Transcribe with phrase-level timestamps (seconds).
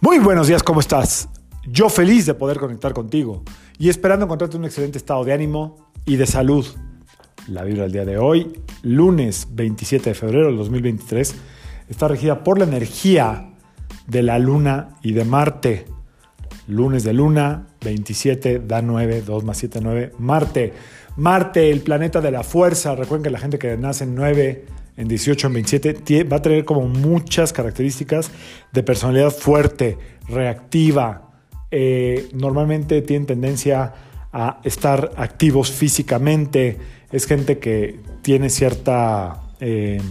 [0.00, 1.28] Muy buenos días, ¿cómo estás?
[1.66, 3.42] Yo feliz de poder conectar contigo
[3.80, 6.64] y esperando encontrarte un excelente estado de ánimo y de salud.
[7.48, 11.34] La vibra del día de hoy, lunes 27 de febrero del 2023,
[11.88, 13.50] está regida por la energía
[14.06, 15.86] de la luna y de Marte.
[16.68, 20.12] Lunes de luna, 27, da 9, 2 más 7, 9.
[20.18, 20.74] Marte,
[21.16, 22.94] Marte, el planeta de la fuerza.
[22.94, 24.64] Recuerden que la gente que nace en 9
[24.98, 28.32] en 18, en 27, va a tener como muchas características
[28.72, 29.96] de personalidad fuerte,
[30.28, 31.30] reactiva.
[31.70, 33.94] Eh, normalmente tienen tendencia
[34.32, 36.78] a estar activos físicamente.
[37.12, 40.02] Es gente que tiene cierta eh,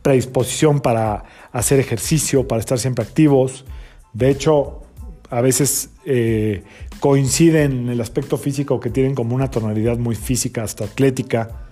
[0.00, 3.66] predisposición para hacer ejercicio, para estar siempre activos.
[4.14, 4.84] De hecho,
[5.28, 6.64] a veces eh,
[6.98, 11.66] coinciden en el aspecto físico que tienen como una tonalidad muy física, hasta atlética.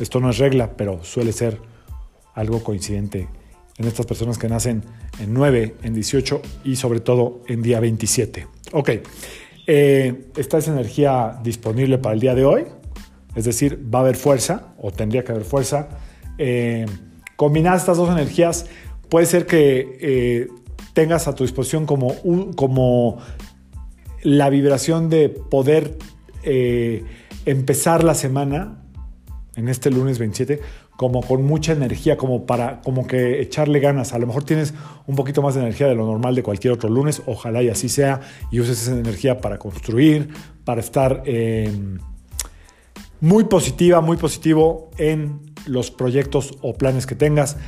[0.00, 1.75] Esto no es regla, pero suele ser
[2.36, 3.28] algo coincidente
[3.78, 4.84] en estas personas que nacen
[5.18, 8.46] en 9, en 18 y sobre todo en día 27.
[8.72, 8.90] Ok,
[9.66, 12.64] eh, está esa energía disponible para el día de hoy,
[13.34, 15.88] es decir, va a haber fuerza o tendría que haber fuerza.
[16.38, 16.86] Eh,
[17.36, 18.66] combinar estas dos energías
[19.08, 20.48] puede ser que eh,
[20.92, 22.14] tengas a tu disposición como,
[22.54, 23.18] como
[24.22, 25.98] la vibración de poder
[27.44, 28.84] empezar la semana
[29.56, 30.60] en este lunes 27
[30.96, 34.12] como con mucha energía, como para como que echarle ganas.
[34.12, 34.74] A lo mejor tienes
[35.06, 37.88] un poquito más de energía de lo normal de cualquier otro lunes, ojalá y así
[37.88, 40.30] sea, y uses esa energía para construir,
[40.64, 41.98] para estar em,
[43.20, 47.58] muy positiva, muy positivo en los proyectos o planes que tengas.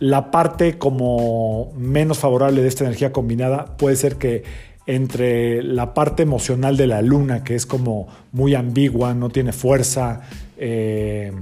[0.00, 4.42] La parte como menos favorable de esta energía combinada puede ser que
[4.86, 10.20] entre la parte emocional de la luna, que es como muy ambigua, no tiene fuerza,
[10.58, 11.32] eh,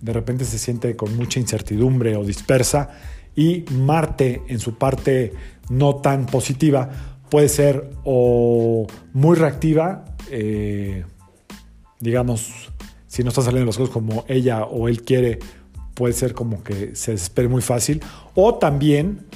[0.00, 2.90] de repente se siente con mucha incertidumbre o dispersa
[3.36, 5.32] y Marte en su parte
[5.68, 6.90] no tan positiva
[7.30, 11.04] puede ser o muy reactiva, eh,
[12.00, 12.70] digamos,
[13.06, 15.38] si no están saliendo las cosas como ella o él quiere,
[15.94, 18.02] puede ser como que se desespere muy fácil,
[18.34, 19.26] o también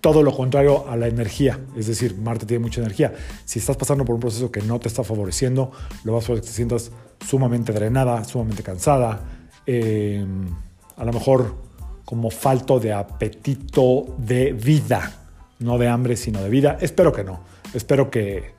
[0.00, 3.12] todo lo contrario a la energía, es decir, Marte tiene mucha energía.
[3.44, 5.72] Si estás pasando por un proceso que no te está favoreciendo,
[6.04, 6.92] lo vas a que te sientas
[7.26, 9.20] sumamente drenada, sumamente cansada,
[9.66, 10.48] Em,
[10.96, 11.56] a lo mejor
[12.04, 15.12] como falto de apetito de vida,
[15.58, 16.78] no de hambre, sino de vida.
[16.80, 17.40] Espero que no.
[17.74, 18.54] Espero que,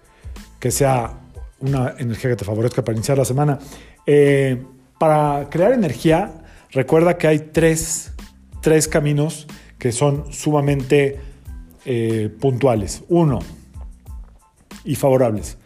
[0.70, 1.14] sea
[1.62, 3.58] una energía que te favorezca para iniciar la semana.
[4.06, 4.62] Eh,
[5.00, 8.12] para crear energía, recuerda que hay tres,
[8.92, 9.48] caminos
[9.80, 11.22] que son sumamente
[11.86, 13.04] eh, puntuales.
[13.08, 13.40] Uno,
[14.84, 15.58] y favorables.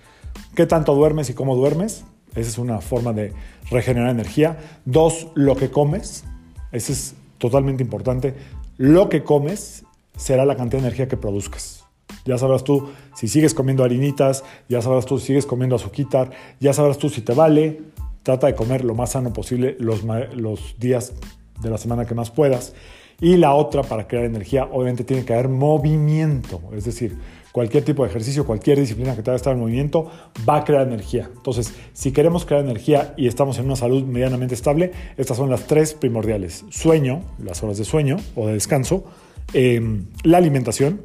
[0.55, 2.03] ¿Qué tanto duermes y cómo duermes?
[2.35, 3.33] Esa es una forma de
[3.69, 4.57] regenerar energía.
[4.85, 6.23] Dos, lo que comes.
[6.71, 8.35] Eso es totalmente importante.
[8.77, 9.83] Lo que comes
[10.15, 11.85] será la cantidad de energía que produzcas.
[12.25, 16.73] Ya sabrás tú si sigues comiendo harinitas, ya sabrás tú si sigues comiendo azuquitar, ya
[16.73, 17.81] sabrás tú si te vale.
[18.23, 20.03] Trata de comer lo más sano posible los,
[20.35, 21.13] los días
[21.61, 22.73] de la semana que más puedas.
[23.21, 26.59] Y la otra, para crear energía, obviamente tiene que haber movimiento.
[26.75, 27.15] Es decir,
[27.51, 30.09] cualquier tipo de ejercicio, cualquier disciplina que te haga estar en movimiento,
[30.47, 31.29] va a crear energía.
[31.35, 35.67] Entonces, si queremos crear energía y estamos en una salud medianamente estable, estas son las
[35.67, 36.65] tres primordiales.
[36.69, 39.03] Sueño, las horas de sueño o de descanso,
[39.53, 41.01] em, la alimentación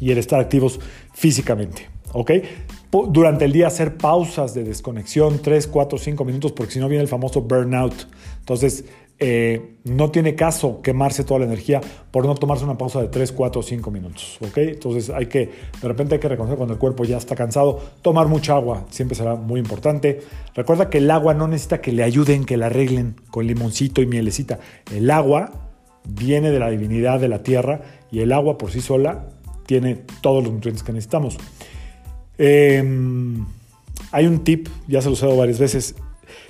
[0.00, 0.80] y el estar activos
[1.12, 1.88] físicamente.
[2.12, 2.32] ¿Ok?
[3.08, 7.02] Durante el día hacer pausas de desconexión, 3, 4, 5 minutos, porque si no viene
[7.02, 7.94] el famoso burnout.
[8.40, 8.84] Entonces,
[9.22, 13.32] eh, no tiene caso quemarse toda la energía por no tomarse una pausa de 3,
[13.32, 14.38] 4 o 5 minutos.
[14.40, 14.56] ¿ok?
[14.56, 15.50] Entonces hay que,
[15.80, 19.14] de repente hay que reconocer cuando el cuerpo ya está cansado, tomar mucha agua siempre
[19.14, 20.22] será muy importante.
[20.54, 24.06] Recuerda que el agua no necesita que le ayuden, que la arreglen con limoncito y
[24.06, 24.58] mielecita.
[24.90, 25.52] El agua
[26.08, 29.26] viene de la divinidad de la tierra y el agua por sí sola
[29.66, 31.36] tiene todos los nutrientes que necesitamos.
[32.38, 33.44] Em,
[34.12, 35.94] hay un tip, ya se lo he usado varias veces,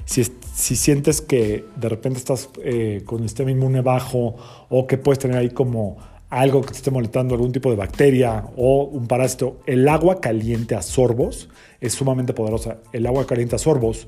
[0.05, 0.25] si,
[0.55, 4.37] si sientes que de repente estás eh, con el sistema inmune bajo
[4.69, 5.99] o que puedes tener ahí como
[6.31, 10.77] algo que te esté molestando, algún tipo de bacteria o un parásito, el agua caliente
[10.77, 11.49] a sorbos
[11.81, 12.79] es sumamente poderosa.
[12.93, 14.07] El agua caliente a sorbos,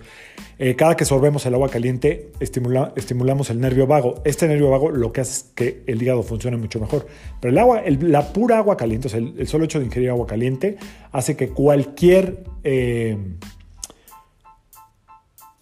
[0.58, 4.22] eh, cada que sorbemos el agua caliente, estimulamos el nervio vago.
[4.24, 7.06] Este nervio vago lo que hace es que el hígado funcione mucho mejor.
[7.40, 10.26] Pero el agua, la pura agua caliente, o sea, el, solo hecho de ingerir agua
[10.26, 10.76] caliente,
[11.10, 13.16] hace que cualquier eh,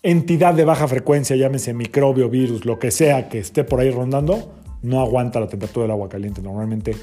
[0.02, 4.54] entidad de baja frecuencia, llámese microbio, virus, lo que sea que esté por ahí rondando,
[4.82, 6.40] no aguanta la temperatura del agua caliente.
[6.42, 6.94] Normalmente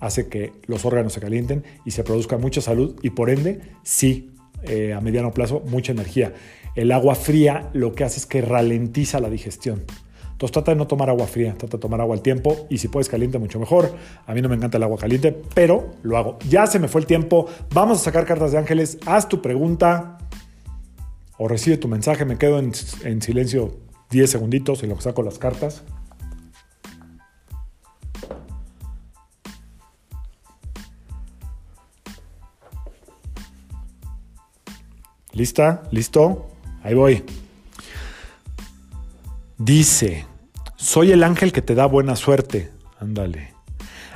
[0.00, 4.30] hace que los órganos se calienten y se produzca mucha salud y por ende, sí,
[4.64, 6.34] eh, a mediano plazo, mucha energía.
[6.74, 9.84] El agua fría lo que hace es que ralentiza la digestión.
[10.32, 12.88] Entonces trata de no tomar agua fría, trata de tomar agua al tiempo y si
[12.88, 13.94] puedes caliente mucho mejor.
[14.26, 16.38] A mí no me encanta el agua caliente, pero lo hago.
[16.48, 17.46] Ya se me fue el tiempo.
[17.72, 18.98] Vamos a sacar cartas de ángeles.
[19.06, 20.18] Haz tu pregunta
[21.42, 22.24] o recibe tu mensaje.
[22.24, 22.72] Me quedo en,
[23.02, 23.76] en silencio
[24.10, 25.82] 10 segunditos y lo saco las cartas.
[35.32, 35.82] ¿Lista?
[35.90, 36.48] ¿Listo?
[36.84, 37.24] Ahí voy.
[39.58, 40.26] Dice,
[40.76, 42.70] soy el ángel que te da buena suerte.
[43.00, 43.52] Ándale.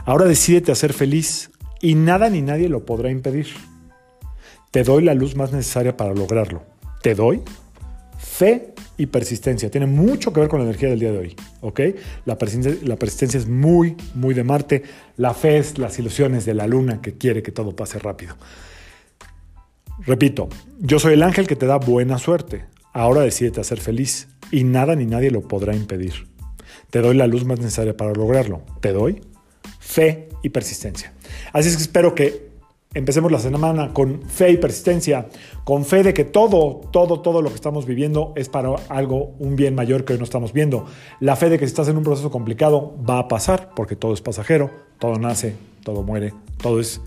[0.05, 1.51] Ahora decídete a ser feliz
[1.81, 3.49] y nada ni nadie lo podrá impedir.
[4.71, 6.76] Te doy la luz más necesaria para lograrlo.
[7.07, 7.41] Te doy
[8.19, 9.71] fe y persistencia.
[9.71, 11.37] Tiene mucho que ver con la energía del día de hoy.
[11.61, 11.81] ¿Ok?
[12.25, 14.83] La persistencia, la persistencia es muy, muy de Marte.
[15.17, 18.37] La fe es las ilusiones de la luna que quiere que todo pase rápido.
[20.01, 20.49] Repito,
[20.81, 22.65] yo soy el ángel que te da buena suerte.
[22.93, 26.27] Ahora decídete a ser feliz y nada ni nadie lo podrá impedir.
[26.91, 28.63] Te doy la luz más necesaria para lograrlo.
[28.81, 29.21] Te doy
[29.79, 31.13] fe y persistencia.
[31.53, 32.56] Así es que espero que
[32.97, 35.29] empecemos la semana con fe y persistencia,
[35.65, 39.55] con fe de que todo, todo, todo lo que estamos viviendo es para algo, un
[39.55, 40.87] bien mayor que hoy no estamos viendo.
[41.21, 44.15] La fe de que si estás en un proceso complicado va a pasar, porque todo
[44.15, 47.03] es pasajero, todo nace, todo muere, todo es,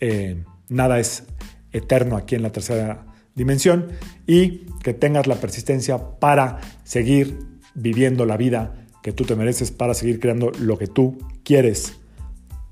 [0.00, 1.24] eh, nada es
[1.72, 3.88] eterno aquí en la tercera dimensión
[4.26, 7.38] y que tengas la persistencia para seguir
[7.74, 11.98] viviendo la vida que tú te mereces, para seguir creando lo que tú quieres,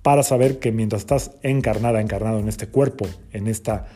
[0.04, 3.86] para saber que mientras estás encarnada, encarnado en este cuerpo, en esta,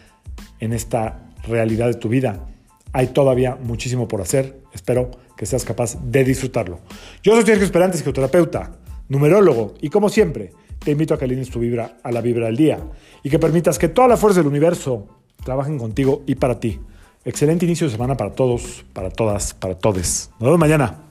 [0.59, 2.47] en esta realidad de tu vida,
[2.95, 4.63] hay todavía muchísimo por hacer.
[4.73, 6.81] Espero que seas capaz de disfrutarlo.
[7.23, 8.73] Yo soy Sergio Esperante, psicoterapeuta,
[9.11, 12.57] numerólogo y como siempre, te invito a que alines tu vibra a la vibra del
[12.57, 12.79] día
[13.23, 15.09] y que permitas que toda la fuerza del universo
[15.45, 16.81] trabajen contigo y para ti.
[17.23, 20.31] Excelente inicio de semana para todos, para todas, para todes.
[20.41, 21.03] Nos vemos mañana.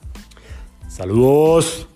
[0.88, 1.86] Saludos.